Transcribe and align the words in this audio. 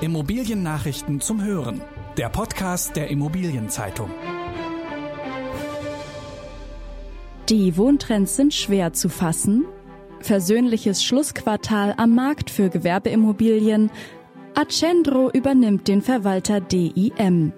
Immobiliennachrichten 0.00 1.20
zum 1.20 1.42
Hören. 1.42 1.80
Der 2.16 2.28
Podcast 2.28 2.96
der 2.96 3.08
Immobilienzeitung. 3.08 4.10
Die 7.48 7.76
Wohntrends 7.76 8.36
sind 8.36 8.52
schwer 8.52 8.92
zu 8.92 9.08
fassen. 9.08 9.64
Versöhnliches 10.20 11.04
Schlussquartal 11.04 11.94
am 11.96 12.14
Markt 12.14 12.50
für 12.50 12.70
Gewerbeimmobilien. 12.70 13.90
Accendro 14.54 15.30
übernimmt 15.30 15.86
den 15.86 16.02
Verwalter 16.02 16.60
DIM. 16.60 17.52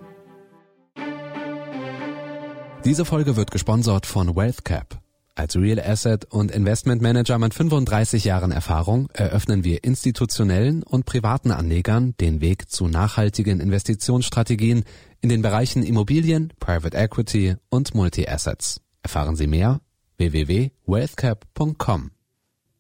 Diese 2.85 3.05
Folge 3.05 3.37
wird 3.37 3.51
gesponsert 3.51 4.07
von 4.07 4.37
WealthCap. 4.37 5.06
Als 5.37 5.55
Real 5.55 5.79
Asset 5.79 6.25
und 6.33 6.51
Investment 6.51 7.03
Manager 7.03 7.39
mit 7.39 7.53
35 7.53 8.25
Jahren 8.25 8.53
Erfahrung 8.53 9.11
eröffnen 9.13 9.65
wir 9.65 9.85
institutionellen 9.85 10.83
und 10.83 11.05
privaten 11.05 11.51
Anlegern 11.51 12.15
den 12.19 12.41
Weg 12.41 12.71
zu 12.71 12.89
nachhaltigen 12.89 13.61
Investitionsstrategien 13.61 14.85
in 15.21 15.29
den 15.29 15.43
Bereichen 15.43 15.83
Immobilien, 15.83 16.55
Private 16.59 16.97
Equity 16.97 17.57
und 17.69 17.95
Multi-Assets. 17.95 18.81
Erfahren 19.03 19.37
Sie 19.37 19.47
mehr 19.47 19.83
www.wealthcap.com. 20.17 22.13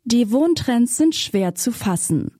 Die 0.04 0.30
Wohntrends 0.30 0.96
sind 0.96 1.15
schwer 1.15 1.54
zu 1.57 1.73
fassen. 1.73 2.35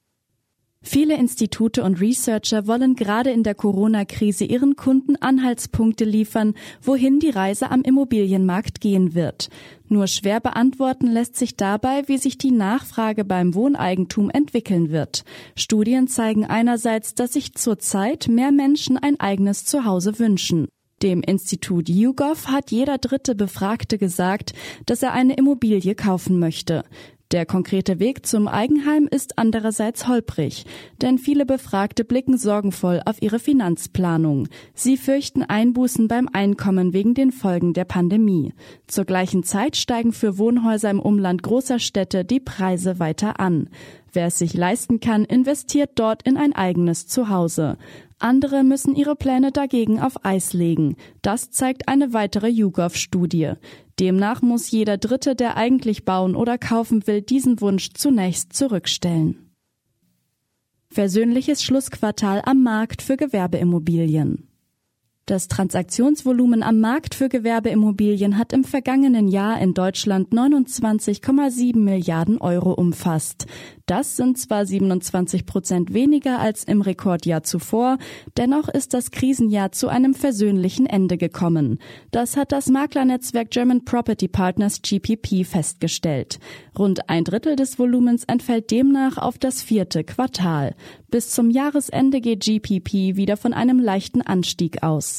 Viele 0.89 1.17
Institute 1.17 1.83
und 1.83 2.01
Researcher 2.01 2.69
wollen 2.69 2.95
gerade 2.95 3.31
in 3.31 3.43
der 3.43 3.57
Corona-Krise 3.57 4.45
ihren 4.45 4.77
Kunden 4.77 5.17
Anhaltspunkte 5.17 6.05
liefern, 6.05 6.55
wohin 6.81 7.19
die 7.19 7.31
Reise 7.31 7.73
am 7.73 7.83
Immobilienmarkt 7.83 8.81
gehen 8.81 9.17
wird. 9.17 9.49
Nur 9.89 10.07
schwer 10.07 10.39
beantworten 10.39 11.09
lässt 11.09 11.35
sich 11.35 11.57
dabei, 11.57 12.05
wie 12.07 12.19
sich 12.19 12.39
die 12.39 12.53
Nachfrage 12.53 13.25
beim 13.25 13.55
Wohneigentum 13.57 14.31
entwickeln 14.31 14.91
wird. 14.93 15.25
Studien 15.57 16.07
zeigen 16.07 16.45
einerseits, 16.45 17.15
dass 17.15 17.33
sich 17.33 17.55
zurzeit 17.55 18.29
mehr 18.29 18.53
Menschen 18.53 18.97
ein 18.97 19.19
eigenes 19.19 19.65
Zuhause 19.65 20.21
wünschen. 20.21 20.69
Dem 21.03 21.21
Institut 21.21 21.91
YouGov 21.91 22.47
hat 22.47 22.71
jeder 22.71 22.97
dritte 22.97 23.35
Befragte 23.35 23.99
gesagt, 23.99 24.55
dass 24.87 25.03
er 25.03 25.13
eine 25.13 25.35
Immobilie 25.35 25.95
kaufen 25.95 26.39
möchte. 26.39 26.85
Der 27.33 27.45
konkrete 27.45 27.99
Weg 27.99 28.25
zum 28.25 28.47
Eigenheim 28.47 29.09
ist 29.11 29.37
andererseits 29.37 30.07
holprig, 30.07 30.65
denn 31.03 31.19
viele 31.19 31.45
Befragte 31.45 32.05
blicken 32.05 32.39
sorgenvoll 32.39 33.03
auf 33.05 33.21
ihre 33.21 33.41
Finanzplanung. 33.41 34.47
Sie 34.75 34.97
fürchten 34.97 35.43
Einbußen 35.43 36.07
beim 36.07 36.29
Einkommen 36.33 36.93
wegen 36.93 37.15
den 37.15 37.33
Folgen 37.33 37.73
der 37.73 37.85
Pandemie. 37.85 38.55
Zur 38.87 39.07
gleichen 39.07 39.43
Zeit 39.43 39.77
steigen 39.77 40.13
für 40.13 40.39
Wohnhäuser 40.39 40.91
im 40.91 41.01
Umland 41.01 41.43
großer 41.43 41.81
Städte 41.81 42.25
die 42.25 42.39
Preise 42.39 43.01
weiter 43.01 43.41
an. 43.41 43.71
Wer 44.13 44.29
es 44.29 44.39
sich 44.39 44.55
leisten 44.55 45.01
kann, 45.01 45.25
investiert 45.25 45.91
dort 45.97 46.23
in 46.23 46.37
ein 46.37 46.55
eigenes 46.55 47.09
Zuhause. 47.09 47.77
Andere 48.19 48.65
müssen 48.65 48.97
ihre 48.97 49.15
Pläne 49.15 49.53
dagegen 49.53 50.01
auf 50.01 50.25
Eis 50.25 50.55
legen. 50.55 50.97
Das 51.21 51.51
zeigt 51.51 51.89
eine 51.89 52.15
weitere 52.15 52.49
YouGov-Studie. 52.49 53.53
Demnach 54.01 54.41
muss 54.41 54.71
jeder 54.71 54.97
Dritte, 54.97 55.35
der 55.35 55.57
eigentlich 55.57 56.05
bauen 56.05 56.35
oder 56.35 56.57
kaufen 56.57 57.07
will, 57.07 57.21
diesen 57.21 57.61
Wunsch 57.61 57.91
zunächst 57.93 58.55
zurückstellen. 58.55 59.51
Versöhnliches 60.89 61.63
Schlussquartal 61.63 62.41
am 62.47 62.63
Markt 62.63 63.03
für 63.03 63.19
Gewerbeimmobilien. 63.19 64.46
Das 65.29 65.49
Transaktionsvolumen 65.49 66.63
am 66.63 66.79
Markt 66.79 67.17
für 67.17 67.29
Gewerbeimmobilien 67.29 68.39
hat 68.39 68.53
im 68.53 68.63
vergangenen 68.63 69.27
Jahr 69.27 69.61
in 69.61 69.75
Deutschland 69.75 70.33
29,7 70.33 71.77
Milliarden 71.77 72.39
Euro 72.39 72.73
umfasst. 72.73 73.47
Das 73.87 74.17
sind 74.17 74.39
zwar 74.39 74.67
27 74.67 75.45
Prozent 75.45 75.93
weniger 75.93 76.39
als 76.39 76.63
im 76.63 76.81
Rekordjahr 76.81 77.43
zuvor, 77.43 77.99
dennoch 78.37 78.69
ist 78.69 78.95
das 78.95 79.11
Krisenjahr 79.11 79.73
zu 79.73 79.89
einem 79.89 80.15
versöhnlichen 80.15 80.87
Ende 80.87 81.17
gekommen. 81.17 81.81
Das 82.13 82.37
hat 82.37 82.53
das 82.53 82.69
Maklernetzwerk 82.69 83.51
German 83.51 83.85
Property 83.85 84.29
Partners 84.29 84.81
GPP 84.81 85.45
festgestellt. 85.45 86.39
Rund 86.79 87.09
ein 87.09 87.25
Drittel 87.25 87.57
des 87.57 87.81
Volumens 87.81 88.23
entfällt 88.25 88.71
demnach 88.71 89.19
auf 89.19 89.39
das 89.39 89.61
vierte 89.61 90.05
Quartal. 90.05 90.77
Bis 91.11 91.31
zum 91.31 91.51
Jahresende 91.51 92.21
geht 92.21 92.45
GPP 92.45 93.17
wieder 93.17 93.37
von 93.37 93.55
einem 93.55 93.81
leichten 93.81 94.23
Anstieg 94.23 94.83
aus. 94.83 95.16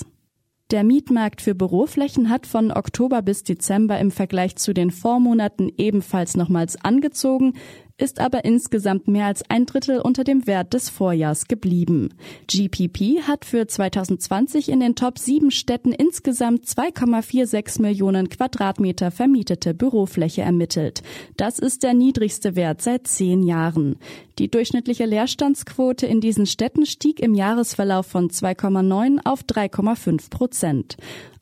Der 0.70 0.84
Mietmarkt 0.84 1.42
für 1.42 1.56
Büroflächen 1.56 2.30
hat 2.30 2.46
von 2.46 2.74
Oktober 2.74 3.22
bis 3.22 3.44
Dezember 3.44 4.00
im 4.00 4.12
Vergleich 4.12 4.58
zu 4.58 4.74
den 4.74 4.92
Vormonaten 4.92 5.72
ebenfalls 5.78 6.36
nochmals 6.36 6.76
angezogen 6.84 7.54
ist 7.98 8.20
aber 8.20 8.46
insgesamt 8.46 9.08
mehr 9.08 9.26
als 9.26 9.44
ein 9.50 9.66
Drittel 9.66 10.00
unter 10.00 10.24
dem 10.24 10.46
Wert 10.46 10.74
des 10.74 10.90
Vorjahrs 10.90 11.48
geblieben. 11.48 12.14
GPP 12.48 13.24
hat 13.24 13.44
für 13.44 13.66
2020 13.66 14.70
in 14.70 14.80
den 14.80 14.96
Top 14.96 15.18
7 15.18 15.50
Städten 15.50 15.92
insgesamt 15.92 16.66
2,46 16.66 17.82
Millionen 17.82 18.30
Quadratmeter 18.30 19.10
vermietete 19.10 19.74
Bürofläche 19.74 20.44
ermittelt. 20.44 21.02
Das 21.38 21.58
ist 21.58 21.82
der 21.82 21.96
niedrigste 21.96 22.56
Wert 22.56 22.82
seit 22.82 23.08
zehn 23.08 23.42
Jahren. 23.42 23.98
Die 24.38 24.52
durchschnittliche 24.52 25.06
Leerstandsquote 25.06 26.06
in 26.06 26.22
diesen 26.22 26.46
Städten 26.46 26.86
stieg 26.86 27.20
im 27.20 27.34
Jahresverlauf 27.34 28.06
von 28.06 28.30
2,9 28.30 29.26
auf 29.26 29.42
3,5 29.42 30.30
Prozent. 30.30 30.98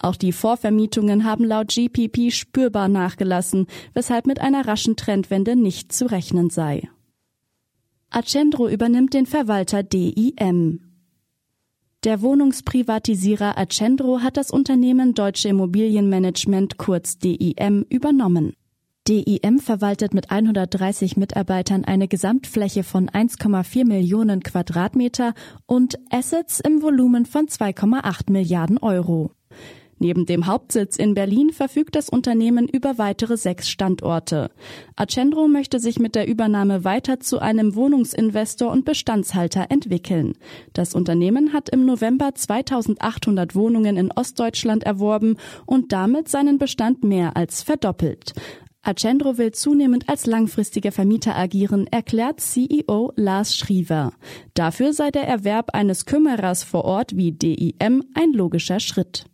Auch 0.06 0.16
die 0.16 0.34
Vorvermietungen 0.34 1.24
haben 1.24 1.44
laut 1.44 1.70
GPP 1.70 2.32
spürbar 2.32 2.90
nachgelassen, 2.90 3.66
weshalb 3.96 4.28
mit 4.28 4.40
einer 4.40 4.68
raschen 4.68 4.96
Trendwende 4.96 5.56
nicht 5.56 5.92
zu 5.92 6.06
rechnen 6.06 6.52
sei. 6.52 6.88
Accendro 8.12 8.70
übernimmt 8.70 9.16
den 9.16 9.26
Verwalter 9.26 9.82
DIM. 9.82 10.82
Der 12.04 12.22
Wohnungsprivatisierer 12.22 13.58
Accendro 13.58 14.20
hat 14.22 14.38
das 14.38 14.52
Unternehmen 14.52 15.16
Deutsche 15.16 15.48
Immobilienmanagement 15.48 16.78
kurz 16.78 17.18
DIM 17.18 17.84
übernommen. 17.90 18.54
DIM 19.08 19.58
verwaltet 19.58 20.14
mit 20.14 20.30
130 20.30 21.18
Mitarbeitern 21.18 21.84
eine 21.84 22.08
Gesamtfläche 22.08 22.84
von 22.84 23.10
1,4 23.10 23.88
Millionen 23.88 24.44
Quadratmeter 24.44 25.34
und 25.66 25.98
Assets 26.12 26.60
im 26.60 26.84
Volumen 26.84 27.26
von 27.26 27.48
2,8 27.48 28.32
Milliarden 28.32 28.78
Euro. 28.78 29.32
Neben 29.98 30.26
dem 30.26 30.46
Hauptsitz 30.48 30.98
in 30.98 31.14
Berlin 31.14 31.52
verfügt 31.52 31.96
das 31.96 32.10
Unternehmen 32.10 32.68
über 32.68 32.98
weitere 32.98 33.38
sechs 33.38 33.70
Standorte. 33.70 34.52
Accendro 34.96 35.48
möchte 35.48 35.80
sich 35.80 36.00
mit 36.00 36.16
der 36.16 36.28
Übernahme 36.28 36.84
weiter 36.84 37.20
zu 37.22 37.40
einem 37.40 37.76
Wohnungsinvestor 37.76 38.72
und 38.72 38.84
Bestandshalter 38.84 39.68
entwickeln. 39.70 40.34
Das 40.74 40.96
Unternehmen 40.96 41.54
hat 41.54 41.70
im 41.70 41.86
November 41.86 42.36
2800 42.36 43.56
Wohnungen 43.56 43.96
in 43.96 44.12
Ostdeutschland 44.12 44.84
erworben 44.84 45.38
und 45.66 45.94
damit 45.94 46.28
seinen 46.28 46.58
Bestand 46.58 47.04
mehr 47.04 47.38
als 47.38 47.64
verdoppelt. 47.64 48.34
Accendro 48.86 49.40
will 49.40 49.52
zunehmend 49.52 50.10
als 50.10 50.28
langfristiger 50.28 50.92
Vermieter 50.92 51.36
agieren, 51.36 51.88
erklärt 51.88 52.40
CEO 52.40 53.12
Lars 53.16 53.56
Schriever. 53.56 54.14
Dafür 54.54 54.94
sei 54.94 55.10
der 55.10 55.28
Erwerb 55.28 55.72
eines 55.74 56.06
Kümmerers 56.06 56.64
vor 56.64 56.86
Ort 56.86 57.16
wie 57.16 57.32
DIM 57.32 58.04
ein 58.14 58.34
logischer 58.34 58.80
Schritt. 58.80 59.26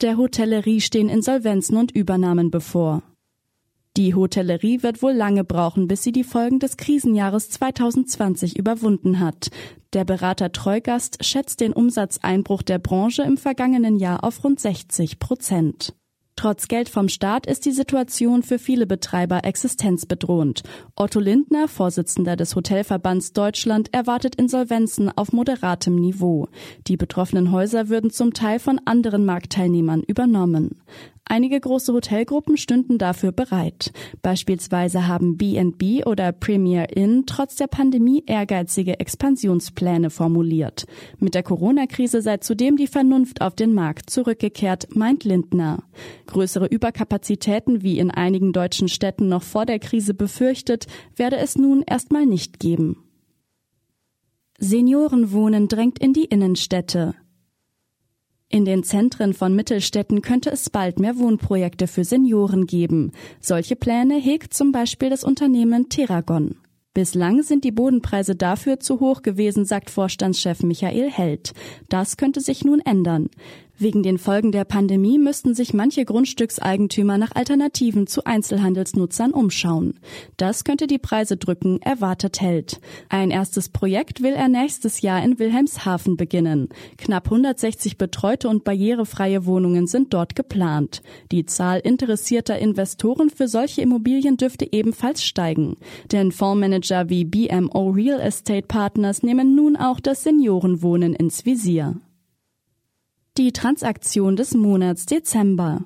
Der 0.00 0.16
Hotellerie 0.16 0.80
stehen 0.80 1.08
Insolvenzen 1.08 1.76
und 1.76 1.90
Übernahmen 1.90 2.52
bevor. 2.52 3.02
Die 3.96 4.14
Hotellerie 4.14 4.84
wird 4.84 5.02
wohl 5.02 5.10
lange 5.12 5.42
brauchen, 5.42 5.88
bis 5.88 6.04
sie 6.04 6.12
die 6.12 6.22
Folgen 6.22 6.60
des 6.60 6.76
Krisenjahres 6.76 7.50
2020 7.50 8.56
überwunden 8.56 9.18
hat. 9.18 9.48
Der 9.92 10.04
Berater 10.04 10.52
Treugast 10.52 11.24
schätzt 11.24 11.58
den 11.58 11.72
Umsatzeinbruch 11.72 12.62
der 12.62 12.78
Branche 12.78 13.22
im 13.22 13.36
vergangenen 13.36 13.96
Jahr 13.96 14.22
auf 14.22 14.44
rund 14.44 14.60
60 14.60 15.18
Prozent. 15.18 15.96
Trotz 16.38 16.68
Geld 16.68 16.88
vom 16.88 17.08
Staat 17.08 17.46
ist 17.46 17.66
die 17.66 17.72
Situation 17.72 18.44
für 18.44 18.60
viele 18.60 18.86
Betreiber 18.86 19.44
existenzbedrohend. 19.44 20.62
Otto 20.94 21.18
Lindner, 21.18 21.66
Vorsitzender 21.66 22.36
des 22.36 22.54
Hotelverbands 22.54 23.32
Deutschland, 23.32 23.92
erwartet 23.92 24.36
Insolvenzen 24.36 25.10
auf 25.10 25.32
moderatem 25.32 25.96
Niveau. 25.96 26.46
Die 26.86 26.96
betroffenen 26.96 27.50
Häuser 27.50 27.88
würden 27.88 28.12
zum 28.12 28.34
Teil 28.34 28.60
von 28.60 28.80
anderen 28.84 29.24
Marktteilnehmern 29.24 30.04
übernommen. 30.04 30.80
Einige 31.30 31.60
große 31.60 31.92
Hotelgruppen 31.92 32.56
stünden 32.56 32.96
dafür 32.96 33.32
bereit. 33.32 33.92
Beispielsweise 34.22 35.06
haben 35.06 35.36
B&B 35.36 36.02
oder 36.04 36.32
Premier 36.32 36.96
Inn 36.96 37.24
trotz 37.26 37.56
der 37.56 37.66
Pandemie 37.66 38.24
ehrgeizige 38.26 38.98
Expansionspläne 38.98 40.08
formuliert. 40.08 40.86
Mit 41.18 41.34
der 41.34 41.42
Corona-Krise 41.42 42.22
sei 42.22 42.38
zudem 42.38 42.76
die 42.76 42.86
Vernunft 42.86 43.42
auf 43.42 43.54
den 43.54 43.74
Markt 43.74 44.08
zurückgekehrt, 44.08 44.96
meint 44.96 45.24
Lindner. 45.24 45.82
Größere 46.26 46.66
Überkapazitäten, 46.66 47.82
wie 47.82 47.98
in 47.98 48.10
einigen 48.10 48.54
deutschen 48.54 48.88
Städten 48.88 49.28
noch 49.28 49.42
vor 49.42 49.66
der 49.66 49.78
Krise 49.78 50.14
befürchtet, 50.14 50.86
werde 51.14 51.36
es 51.36 51.56
nun 51.56 51.82
erstmal 51.86 52.24
nicht 52.24 52.58
geben. 52.58 53.04
Seniorenwohnen 54.58 55.68
drängt 55.68 55.98
in 55.98 56.14
die 56.14 56.24
Innenstädte. 56.24 57.14
In 58.50 58.64
den 58.64 58.82
Zentren 58.82 59.34
von 59.34 59.54
Mittelstädten 59.54 60.22
könnte 60.22 60.50
es 60.50 60.70
bald 60.70 60.98
mehr 60.98 61.18
Wohnprojekte 61.18 61.86
für 61.86 62.04
Senioren 62.04 62.66
geben. 62.66 63.12
Solche 63.40 63.76
Pläne 63.76 64.16
hegt 64.16 64.54
zum 64.54 64.72
Beispiel 64.72 65.10
das 65.10 65.22
Unternehmen 65.22 65.90
Terragon. 65.90 66.56
Bislang 66.94 67.42
sind 67.42 67.62
die 67.64 67.72
Bodenpreise 67.72 68.34
dafür 68.34 68.80
zu 68.80 69.00
hoch 69.00 69.20
gewesen, 69.20 69.66
sagt 69.66 69.90
Vorstandschef 69.90 70.62
Michael 70.62 71.10
Held. 71.10 71.52
Das 71.90 72.16
könnte 72.16 72.40
sich 72.40 72.64
nun 72.64 72.80
ändern. 72.80 73.28
Wegen 73.80 74.02
den 74.02 74.18
Folgen 74.18 74.50
der 74.50 74.64
Pandemie 74.64 75.18
müssten 75.18 75.54
sich 75.54 75.72
manche 75.72 76.04
Grundstückseigentümer 76.04 77.16
nach 77.16 77.30
Alternativen 77.36 78.08
zu 78.08 78.24
Einzelhandelsnutzern 78.24 79.30
umschauen. 79.30 80.00
Das 80.36 80.64
könnte 80.64 80.88
die 80.88 80.98
Preise 80.98 81.36
drücken, 81.36 81.80
erwartet 81.80 82.40
Held. 82.40 82.80
Ein 83.08 83.30
erstes 83.30 83.68
Projekt 83.68 84.20
will 84.20 84.32
er 84.32 84.48
nächstes 84.48 85.00
Jahr 85.00 85.22
in 85.22 85.38
Wilhelmshaven 85.38 86.16
beginnen. 86.16 86.70
Knapp 86.96 87.26
160 87.26 87.98
betreute 87.98 88.48
und 88.48 88.64
barrierefreie 88.64 89.46
Wohnungen 89.46 89.86
sind 89.86 90.12
dort 90.12 90.34
geplant. 90.34 91.00
Die 91.30 91.46
Zahl 91.46 91.78
interessierter 91.78 92.58
Investoren 92.58 93.30
für 93.30 93.46
solche 93.46 93.82
Immobilien 93.82 94.36
dürfte 94.36 94.66
ebenfalls 94.72 95.22
steigen. 95.22 95.76
Denn 96.10 96.32
Fondsmanager 96.32 97.10
wie 97.10 97.24
BMO 97.24 97.90
Real 97.90 98.18
Estate 98.18 98.66
Partners 98.66 99.22
nehmen 99.22 99.54
nun 99.54 99.76
auch 99.76 100.00
das 100.00 100.24
Seniorenwohnen 100.24 101.14
ins 101.14 101.46
Visier. 101.46 101.94
Die 103.38 103.52
Transaktion 103.52 104.34
des 104.34 104.54
Monats 104.54 105.06
Dezember. 105.06 105.84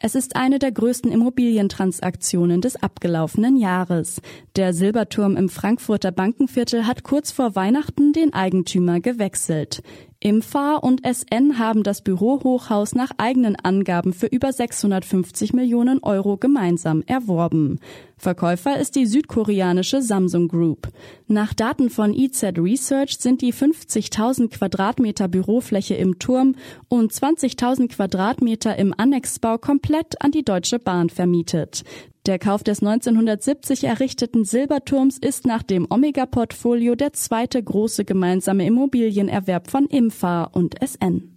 Es 0.00 0.16
ist 0.16 0.34
eine 0.34 0.58
der 0.58 0.72
größten 0.72 1.12
Immobilientransaktionen 1.12 2.60
des 2.60 2.74
abgelaufenen 2.74 3.56
Jahres. 3.56 4.20
Der 4.56 4.74
Silberturm 4.74 5.36
im 5.36 5.48
Frankfurter 5.48 6.10
Bankenviertel 6.10 6.84
hat 6.84 7.04
kurz 7.04 7.30
vor 7.30 7.54
Weihnachten 7.54 8.12
den 8.12 8.34
Eigentümer 8.34 8.98
gewechselt. 8.98 9.84
Imfa 10.20 10.76
und 10.76 11.02
SN 11.04 11.58
haben 11.58 11.82
das 11.82 12.00
Bürohochhaus 12.00 12.94
nach 12.94 13.10
eigenen 13.18 13.54
Angaben 13.56 14.14
für 14.14 14.26
über 14.26 14.50
650 14.50 15.52
Millionen 15.52 16.02
Euro 16.02 16.38
gemeinsam 16.38 17.02
erworben. 17.06 17.80
Verkäufer 18.16 18.78
ist 18.78 18.96
die 18.96 19.04
südkoreanische 19.04 20.00
Samsung 20.00 20.48
Group. 20.48 20.88
Nach 21.26 21.52
Daten 21.52 21.90
von 21.90 22.14
EZ 22.14 22.44
Research 22.56 23.18
sind 23.18 23.42
die 23.42 23.52
50.000 23.52 24.48
Quadratmeter 24.48 25.28
Bürofläche 25.28 25.94
im 25.96 26.18
Turm 26.18 26.54
und 26.88 27.12
20.000 27.12 27.88
Quadratmeter 27.88 28.76
im 28.78 28.94
Annexbau 28.96 29.58
komplett 29.58 30.22
an 30.22 30.30
die 30.30 30.44
Deutsche 30.44 30.78
Bahn 30.78 31.10
vermietet. 31.10 31.84
Der 32.26 32.40
Kauf 32.40 32.64
des 32.64 32.80
1970 32.82 33.84
errichteten 33.84 34.44
Silberturms 34.44 35.16
ist 35.16 35.46
nach 35.46 35.62
dem 35.62 35.86
Omega-Portfolio 35.88 36.96
der 36.96 37.12
zweite 37.12 37.62
große 37.62 38.04
gemeinsame 38.04 38.66
Immobilienerwerb 38.66 39.70
von 39.70 39.86
Imfa 39.86 40.42
und 40.42 40.74
SN. 40.84 41.32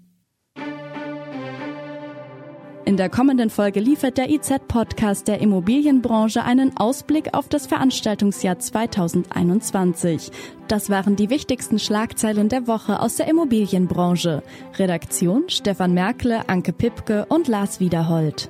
In 2.85 2.97
der 2.97 3.09
kommenden 3.09 3.51
Folge 3.51 3.79
liefert 3.79 4.17
der 4.17 4.31
IZ-Podcast 4.31 5.27
der 5.27 5.41
Immobilienbranche 5.41 6.43
einen 6.43 6.75
Ausblick 6.75 7.35
auf 7.35 7.47
das 7.47 7.67
Veranstaltungsjahr 7.67 8.57
2021. 8.57 10.31
Das 10.67 10.89
waren 10.89 11.15
die 11.15 11.29
wichtigsten 11.29 11.77
Schlagzeilen 11.77 12.49
der 12.49 12.65
Woche 12.65 12.99
aus 12.99 13.17
der 13.17 13.27
Immobilienbranche. 13.27 14.41
Redaktion 14.79 15.49
Stefan 15.49 15.93
Merkle, 15.93 16.49
Anke 16.49 16.73
Pipke 16.73 17.27
und 17.29 17.47
Lars 17.47 17.79
Wiederhold. 17.79 18.49